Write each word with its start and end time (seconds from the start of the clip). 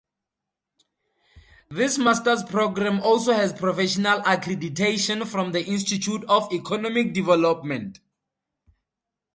This 1.69 1.99
Masters 1.99 2.41
programme 2.41 3.01
also 3.01 3.33
has 3.33 3.53
professional 3.53 4.19
accreditation 4.21 5.27
from 5.27 5.51
the 5.51 5.63
Institute 5.63 6.23
of 6.27 6.51
Economic 6.51 7.13
Development. 7.13 7.99